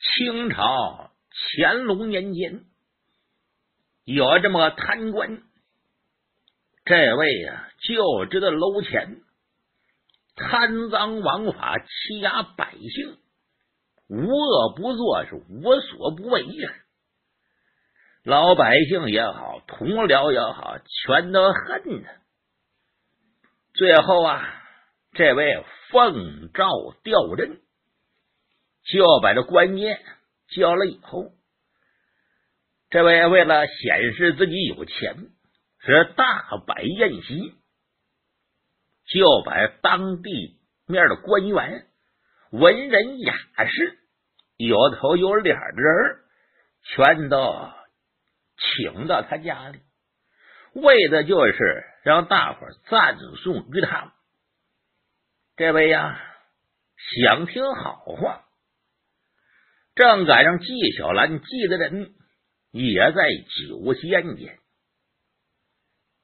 [0.00, 1.10] 清朝
[1.52, 2.64] 乾隆年间，
[4.04, 5.42] 有这么个贪官，
[6.84, 9.20] 这位呀就知道搂钱，
[10.36, 13.18] 贪赃枉法，欺压百姓，
[14.08, 16.72] 无恶不作，是无所不为呀。
[18.24, 22.10] 老百姓也好，同僚也好，全都恨他。
[23.74, 24.62] 最后啊，
[25.12, 27.60] 这位奉诏调任，
[28.84, 30.00] 就把这官爷
[30.48, 31.32] 交了以后，
[32.90, 35.16] 这位为了显示自己有钱，
[35.80, 37.54] 是大摆宴席，
[39.06, 41.86] 就把当地面的官员、
[42.50, 43.34] 文人雅
[43.66, 43.98] 士、
[44.56, 46.18] 有头有脸的人，
[46.82, 47.70] 全都。
[48.76, 49.80] 请到他家里，
[50.74, 54.12] 为的就是让大伙赞颂于他。
[55.56, 56.20] 这位呀，
[57.16, 58.44] 想听好话，
[60.00, 62.14] 正赶上纪晓岚记的人
[62.70, 63.28] 也在
[63.68, 64.58] 酒仙间。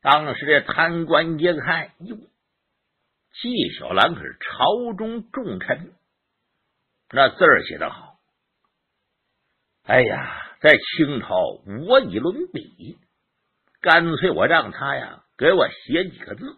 [0.00, 5.95] 当时这贪官一看，哟，纪晓岚可是朝中重臣，
[7.11, 8.19] 那字儿写的好。
[9.83, 10.43] 哎呀！
[10.59, 12.98] 在清朝无以伦比，
[13.83, 16.56] 干脆我让他呀给我写几个字，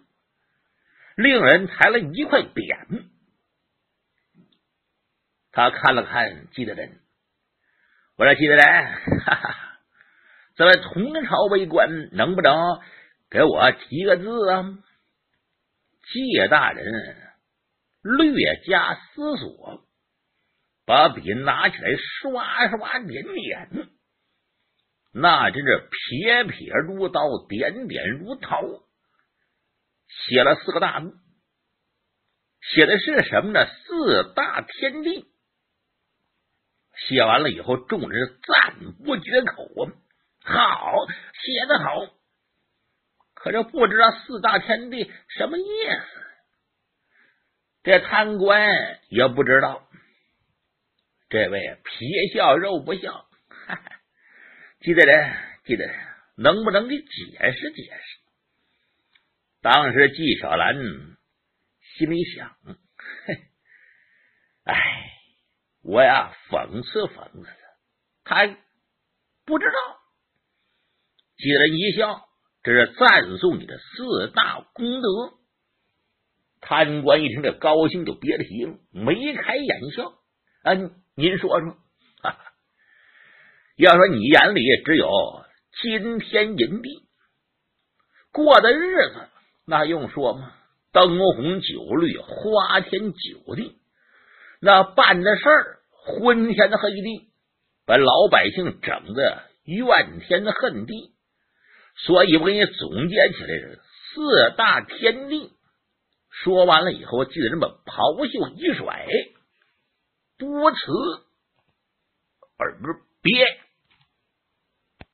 [1.17, 3.09] 令人裁了一块匾。
[5.51, 7.01] 他看了看记得人，
[8.19, 8.64] 我说记得人，
[9.24, 9.78] 哈哈，
[10.56, 12.80] 这位同朝为官，能不能
[13.30, 14.64] 给我提个字啊？
[16.02, 16.84] 谢大人
[18.02, 19.84] 略加思索，
[20.84, 23.89] 把笔拿起来，刷刷点点。
[25.12, 28.61] 那真是撇撇如刀，点点如桃，
[30.08, 31.14] 写了四个大字，
[32.62, 33.64] 写的是什么呢？
[33.64, 35.24] 四大天地。
[37.07, 39.93] 写完了以后，众人赞不绝口啊！
[40.43, 42.15] 好，写的好。
[43.35, 46.27] 可是不知道四大天地什么意思，
[47.85, 49.89] 这贪官也不知道。
[51.29, 53.27] 这位皮笑肉不笑。
[53.67, 53.83] 哈哈
[54.81, 55.95] 记得人，记得人，
[56.37, 58.19] 能不能给解释解释？
[59.61, 60.75] 当时纪晓岚
[61.97, 62.57] 心里想
[63.27, 63.35] ：“嘿，
[64.64, 65.13] 哎，
[65.89, 67.49] 我呀，讽刺讽刺
[68.23, 68.57] 他，他
[69.47, 69.73] 不知道。”
[71.39, 72.29] 几人一笑
[72.63, 75.09] ：“这是赞颂你的四大功德。”
[76.61, 80.11] 贪官一听这高兴就别提了，眉开眼笑。
[80.63, 80.75] 啊，
[81.15, 81.79] 您说说。
[83.77, 85.09] 要说你眼里只有
[85.81, 87.09] 金天银地，
[88.33, 89.29] 过的日子
[89.65, 90.53] 那用说吗？
[90.93, 93.81] 灯红酒绿，花天酒地，
[94.61, 97.31] 那办的事儿昏天黑地，
[97.86, 101.14] 把老百姓整的怨天恨地。
[101.97, 103.81] 所以我给你总结起来是
[104.14, 105.53] 四大天地。
[106.31, 109.07] 说完了以后，记得这么袍袖一甩，
[110.39, 110.77] 多此
[112.57, 112.79] 而。